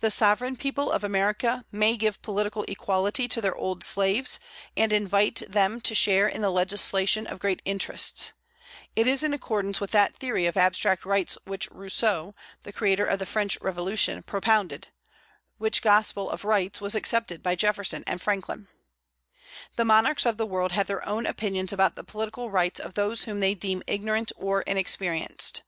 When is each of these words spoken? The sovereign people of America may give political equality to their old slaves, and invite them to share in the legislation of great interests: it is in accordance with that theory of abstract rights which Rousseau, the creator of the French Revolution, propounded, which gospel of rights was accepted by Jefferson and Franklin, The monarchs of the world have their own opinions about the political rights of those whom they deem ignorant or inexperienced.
The 0.00 0.12
sovereign 0.12 0.54
people 0.54 0.88
of 0.92 1.02
America 1.02 1.64
may 1.72 1.96
give 1.96 2.22
political 2.22 2.62
equality 2.68 3.26
to 3.26 3.40
their 3.40 3.56
old 3.56 3.82
slaves, 3.82 4.38
and 4.76 4.92
invite 4.92 5.42
them 5.48 5.80
to 5.80 5.96
share 5.96 6.28
in 6.28 6.42
the 6.42 6.52
legislation 6.52 7.26
of 7.26 7.40
great 7.40 7.60
interests: 7.64 8.34
it 8.94 9.08
is 9.08 9.24
in 9.24 9.34
accordance 9.34 9.80
with 9.80 9.90
that 9.90 10.14
theory 10.14 10.46
of 10.46 10.56
abstract 10.56 11.04
rights 11.04 11.36
which 11.44 11.68
Rousseau, 11.72 12.36
the 12.62 12.72
creator 12.72 13.04
of 13.04 13.18
the 13.18 13.26
French 13.26 13.58
Revolution, 13.60 14.22
propounded, 14.22 14.90
which 15.56 15.82
gospel 15.82 16.30
of 16.30 16.44
rights 16.44 16.80
was 16.80 16.94
accepted 16.94 17.42
by 17.42 17.56
Jefferson 17.56 18.04
and 18.06 18.22
Franklin, 18.22 18.68
The 19.74 19.84
monarchs 19.84 20.24
of 20.24 20.36
the 20.36 20.46
world 20.46 20.70
have 20.70 20.86
their 20.86 21.04
own 21.04 21.26
opinions 21.26 21.72
about 21.72 21.96
the 21.96 22.04
political 22.04 22.48
rights 22.48 22.78
of 22.78 22.94
those 22.94 23.24
whom 23.24 23.40
they 23.40 23.56
deem 23.56 23.82
ignorant 23.88 24.30
or 24.36 24.62
inexperienced. 24.62 25.62